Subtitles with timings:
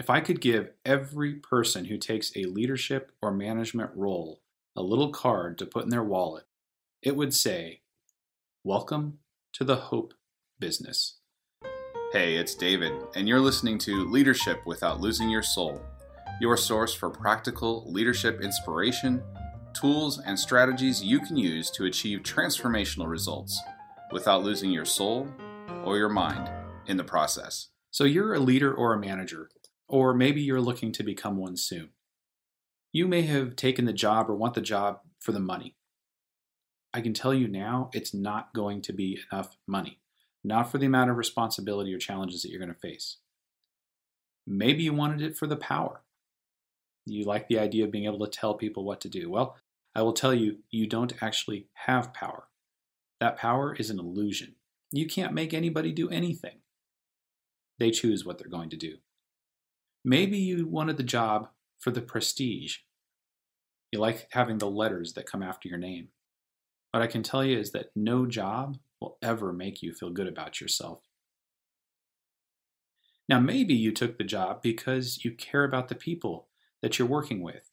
[0.00, 4.40] If I could give every person who takes a leadership or management role
[4.74, 6.44] a little card to put in their wallet,
[7.02, 7.82] it would say,
[8.64, 9.18] Welcome
[9.52, 10.14] to the Hope
[10.58, 11.18] Business.
[12.14, 15.82] Hey, it's David, and you're listening to Leadership Without Losing Your Soul,
[16.40, 19.22] your source for practical leadership inspiration,
[19.74, 23.60] tools, and strategies you can use to achieve transformational results
[24.12, 25.28] without losing your soul
[25.84, 26.50] or your mind
[26.86, 27.68] in the process.
[27.90, 29.50] So, you're a leader or a manager,
[29.90, 31.90] or maybe you're looking to become one soon.
[32.92, 35.76] You may have taken the job or want the job for the money.
[36.94, 40.00] I can tell you now, it's not going to be enough money,
[40.42, 43.18] not for the amount of responsibility or challenges that you're going to face.
[44.46, 46.02] Maybe you wanted it for the power.
[47.06, 49.30] You like the idea of being able to tell people what to do.
[49.30, 49.56] Well,
[49.94, 52.48] I will tell you, you don't actually have power.
[53.20, 54.54] That power is an illusion.
[54.92, 56.58] You can't make anybody do anything.
[57.78, 58.96] They choose what they're going to do.
[60.04, 62.78] Maybe you wanted the job for the prestige.
[63.92, 66.08] You like having the letters that come after your name.
[66.90, 70.26] What I can tell you is that no job will ever make you feel good
[70.26, 71.00] about yourself.
[73.28, 76.48] Now, maybe you took the job because you care about the people
[76.82, 77.70] that you're working with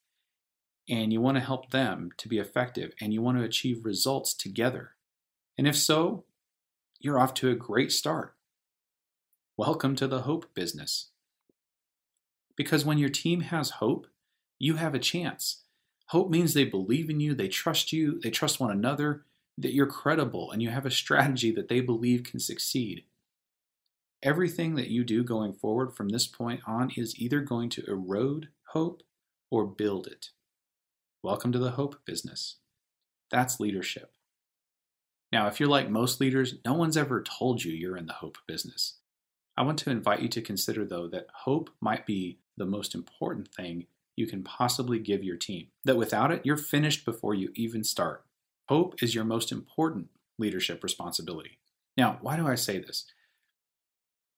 [0.90, 4.34] and you want to help them to be effective and you want to achieve results
[4.34, 4.92] together.
[5.58, 6.26] And if so,
[7.00, 8.36] you're off to a great start.
[9.58, 11.10] Welcome to the hope business.
[12.58, 14.08] Because when your team has hope,
[14.60, 15.64] you have a chance.
[16.08, 19.24] Hope means they believe in you, they trust you, they trust one another,
[19.58, 23.04] that you're credible, and you have a strategy that they believe can succeed.
[24.24, 28.50] Everything that you do going forward from this point on is either going to erode
[28.70, 29.04] hope
[29.52, 30.30] or build it.
[31.22, 32.58] Welcome to the hope business.
[33.30, 34.14] That's leadership.
[35.32, 38.38] Now, if you're like most leaders, no one's ever told you you're in the hope
[38.48, 38.96] business.
[39.58, 43.48] I want to invite you to consider, though, that hope might be the most important
[43.54, 45.68] thing you can possibly give your team.
[45.86, 48.26] That without it, you're finished before you even start.
[48.68, 50.10] Hope is your most important
[50.40, 51.60] leadership responsibility.
[51.96, 53.06] Now, why do I say this?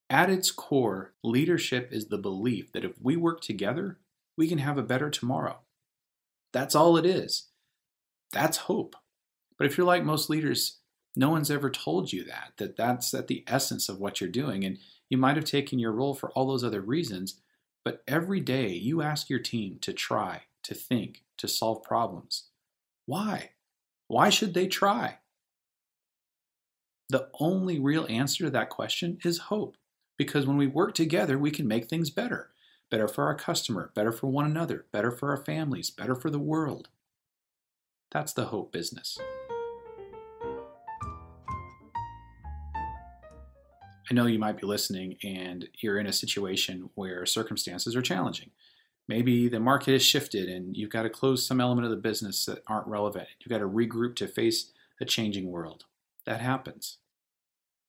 [0.10, 4.00] At its core, leadership is the belief that if we work together,
[4.38, 5.60] we can have a better tomorrow.
[6.52, 7.50] That's all it is.
[8.32, 8.96] That's hope.
[9.58, 10.80] But if you're like most leaders,
[11.16, 14.64] no one's ever told you that, that that's at the essence of what you're doing.
[14.64, 14.78] And
[15.10, 17.40] you might have taken your role for all those other reasons,
[17.90, 22.50] but every day you ask your team to try, to think, to solve problems.
[23.08, 23.54] Why?
[24.08, 25.18] Why should they try?
[27.10, 29.76] The only real answer to that question is hope.
[30.20, 32.52] Because when we work together, we can make things better.
[32.92, 36.38] Better for our customer, better for one another, better for our families, better for the
[36.38, 36.90] world.
[38.12, 39.18] That's the hope business.
[44.10, 48.50] I know you might be listening and you're in a situation where circumstances are challenging.
[49.08, 52.46] Maybe the market has shifted and you've got to close some element of the business
[52.46, 53.28] that aren't relevant.
[53.40, 55.86] You've got to regroup to face a changing world.
[56.26, 56.98] That happens.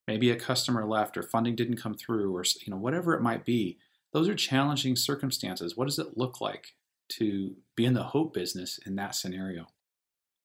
[0.06, 3.44] Maybe a customer left or funding didn't come through or you know whatever it might
[3.44, 3.78] be.
[4.12, 5.76] Those are challenging circumstances.
[5.76, 6.74] What does it look like
[7.10, 9.68] to be in the hope business in that scenario?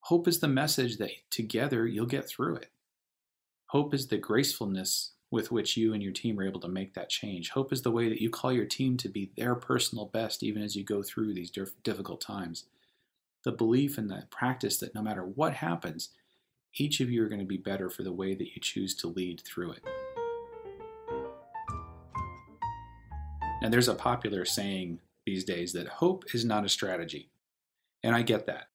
[0.02, 2.70] Hope is the message that together you'll get through it.
[3.68, 7.10] Hope is the gracefulness with which you and your team are able to make that
[7.10, 7.50] change.
[7.50, 10.64] Hope is the way that you call your team to be their personal best even
[10.64, 11.52] as you go through these
[11.84, 12.64] difficult times.
[13.44, 16.10] The belief and the practice that no matter what happens,
[16.76, 19.08] each of you are going to be better for the way that you choose to
[19.08, 19.84] lead through it.
[23.62, 27.30] Now, there's a popular saying these days that hope is not a strategy.
[28.04, 28.68] And I get that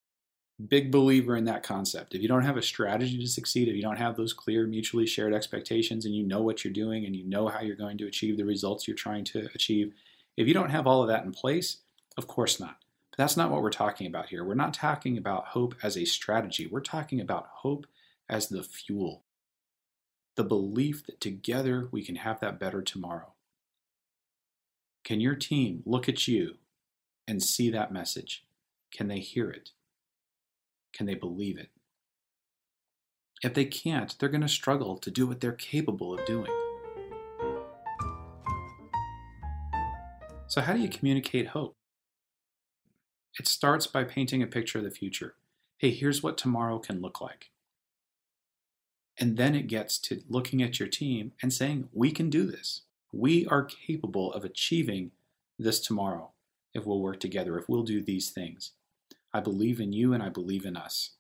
[0.69, 2.15] big believer in that concept.
[2.15, 5.07] If you don't have a strategy to succeed, if you don't have those clear, mutually
[5.07, 8.07] shared expectations, and you know what you're doing and you know how you're going to
[8.07, 9.93] achieve the results you're trying to achieve,
[10.37, 11.79] if you don't have all of that in place,
[12.17, 12.77] of course not.
[13.11, 14.45] But that's not what we're talking about here.
[14.45, 17.87] We're not talking about hope as a strategy, we're talking about hope
[18.29, 19.25] as the fuel.
[20.37, 23.33] The belief that together we can have that better tomorrow.
[25.05, 26.57] Can your team look at you
[27.27, 28.45] and see that message?
[28.93, 29.71] Can they hear it?
[30.93, 31.71] Can they believe it?
[33.43, 36.51] If they can't, they're going to struggle to do what they're capable of doing.
[40.47, 41.77] So, how do you communicate hope?
[43.39, 45.37] It starts by painting a picture of the future.
[45.79, 47.51] Hey, here's what tomorrow can look like.
[49.19, 52.83] And then it gets to looking at your team and saying, we can do this.
[53.13, 55.13] We are capable of achieving
[55.59, 56.31] this tomorrow
[56.75, 58.73] if we'll work together, if we'll do these things.
[59.33, 61.11] I believe in you and I believe in us.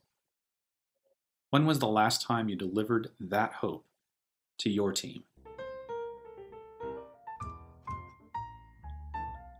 [1.50, 3.86] When was the last time you delivered that hope
[4.58, 5.24] to your team?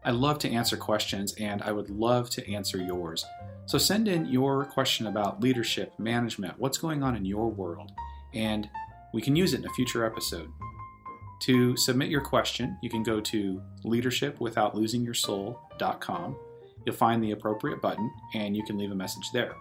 [0.05, 3.25] I love to answer questions and I would love to answer yours.
[3.67, 7.93] So send in your question about leadership, management, what's going on in your world,
[8.35, 8.69] and
[9.12, 10.50] we can use it in a future episode.
[11.43, 16.37] To submit your question, you can go to leadershipwithoutlosingyoursoul.com.
[16.84, 19.54] You'll find the appropriate button and you can leave a message there.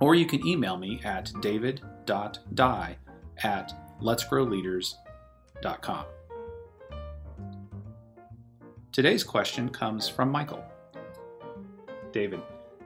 [0.00, 2.96] Or you can email me at david.dye
[3.42, 6.04] at letsgrowleaders.com.
[8.90, 10.64] Today's question comes from Michael.
[12.12, 12.40] David,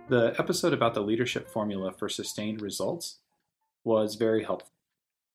[0.09, 3.19] the episode about the leadership formula for sustained results
[3.83, 4.71] was very helpful.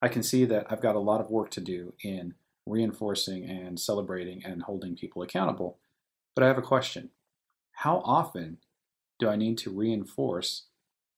[0.02, 2.36] I can see that I've got a lot of work to do in
[2.66, 5.78] reinforcing and celebrating and holding people accountable.
[6.36, 7.10] But I have a question
[7.82, 8.60] How often
[9.18, 10.66] do I need to reinforce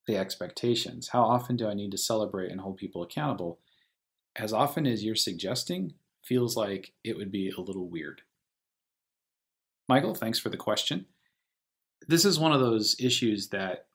[0.07, 1.09] the expectations?
[1.09, 3.59] How often do I need to celebrate and hold people accountable?
[4.37, 8.21] As often as you're suggesting feels like it would be a little weird.
[9.89, 11.05] Michael, thanks for the question.
[12.07, 13.87] This is one of those issues that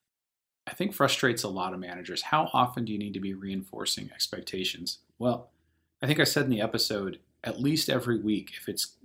[0.66, 2.20] I think frustrates a lot of managers.
[2.20, 4.98] How often do you need to be reinforcing expectations?
[5.18, 5.48] Well,
[6.02, 8.96] I think I said in the episode at least every week if it's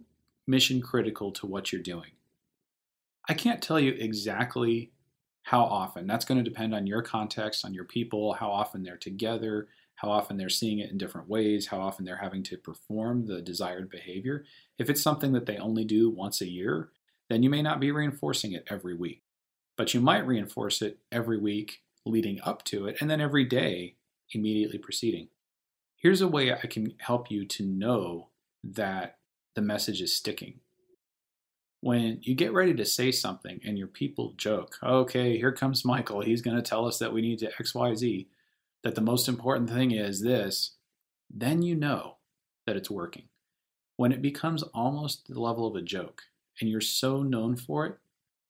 [0.46, 2.12] mission critical to what you're doing.
[3.28, 4.92] I can't tell you exactly
[5.44, 6.08] how often.
[6.08, 10.10] That's going to depend on your context, on your people, how often they're together, how
[10.10, 13.90] often they're seeing it in different ways, how often they're having to perform the desired
[13.90, 14.44] behavior.
[14.78, 16.90] If it's something that they only do once a year,
[17.30, 19.22] then you may not be reinforcing it every week.
[19.78, 23.96] But you might reinforce it every week leading up to it, and then every day
[24.32, 25.30] immediately preceding.
[25.96, 28.30] Here's a way I can help you to know
[28.64, 29.18] that
[29.56, 30.60] the message is sticking.
[31.84, 36.22] When you get ready to say something and your people joke, okay, here comes Michael,
[36.22, 38.26] he's going to tell us that we need to XYZ,
[38.84, 40.76] that the most important thing is this,
[41.30, 42.16] then you know
[42.66, 43.26] that it's working.
[43.98, 46.22] When it becomes almost the level of a joke
[46.62, 47.98] and you're so known for it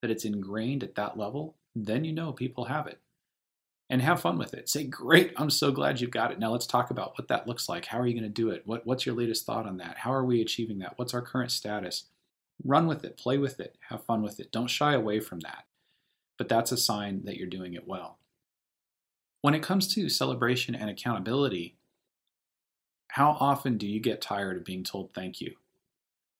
[0.03, 2.99] that it's ingrained at that level, then you know people have it.
[3.89, 4.69] And have fun with it.
[4.69, 6.37] Say, great, I'm so glad you've got it.
[6.37, 7.85] Now let's talk about what that looks like.
[7.85, 8.61] How are you going to do it?
[8.67, 9.97] What, what's your latest thought on that?
[9.97, 10.99] How are we achieving that?
[10.99, 12.05] What's our current status?
[12.63, 14.51] Run with it, play with it, have fun with it.
[14.51, 15.65] Don't shy away from that.
[16.37, 18.17] But that's a sign that you're doing it well.
[19.41, 21.75] When it comes to celebration and accountability,
[23.09, 25.55] how often do you get tired of being told thank you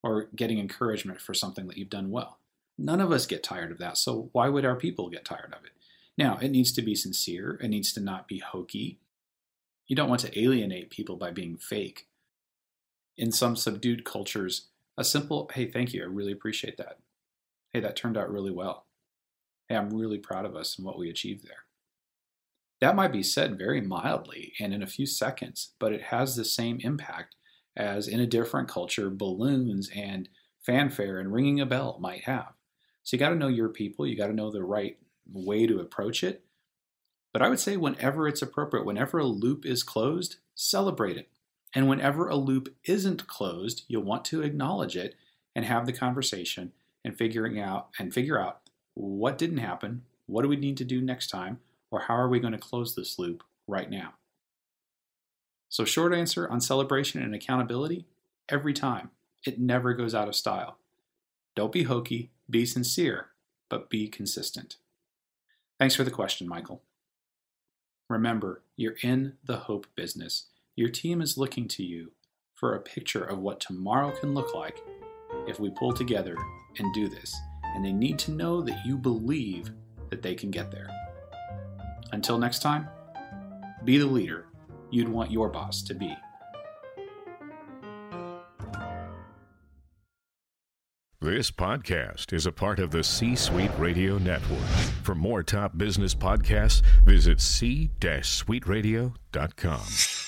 [0.02, 2.38] or getting encouragement for something that you've done well?
[2.76, 5.64] None of us get tired of that, so why would our people get tired of
[5.64, 5.72] it?
[6.16, 8.98] Now, it needs to be sincere, it needs to not be hokey.
[9.86, 12.08] You don't want to alienate people by being fake.
[13.16, 16.98] In some subdued cultures, a simple, hey, thank you, I really appreciate that.
[17.72, 18.86] Hey, that turned out really well.
[19.68, 21.64] Hey, I'm really proud of us and what we achieved there.
[22.80, 26.44] That might be said very mildly and in a few seconds, but it has the
[26.44, 27.34] same impact
[27.76, 30.28] as in a different culture, balloons and
[30.60, 32.52] fanfare and ringing a bell might have.
[33.02, 34.96] So you got to know your people, you got to know the right
[35.32, 36.44] way to approach it.
[37.32, 41.28] But I would say whenever it's appropriate, whenever a loop is closed, celebrate it.
[41.74, 45.16] And whenever a loop isn't closed, you'll want to acknowledge it
[45.54, 46.72] and have the conversation
[47.04, 48.60] and figuring out and figure out
[48.94, 51.58] what didn't happen, what do we need to do next time,
[51.90, 54.14] or how are we going to close this loop right now?
[55.68, 58.06] So, short answer on celebration and accountability
[58.48, 59.10] every time.
[59.44, 60.78] It never goes out of style.
[61.56, 63.28] Don't be hokey, be sincere,
[63.68, 64.76] but be consistent.
[65.78, 66.82] Thanks for the question, Michael.
[68.08, 70.46] Remember, you're in the hope business.
[70.76, 72.10] Your team is looking to you
[72.54, 74.80] for a picture of what tomorrow can look like
[75.46, 76.36] if we pull together
[76.78, 77.32] and do this.
[77.76, 79.70] And they need to know that you believe
[80.10, 80.88] that they can get there.
[82.10, 82.88] Until next time,
[83.84, 84.46] be the leader
[84.90, 86.12] you'd want your boss to be.
[91.20, 94.58] This podcast is a part of the C Suite Radio Network.
[95.04, 100.23] For more top business podcasts, visit c-suiteradio.com.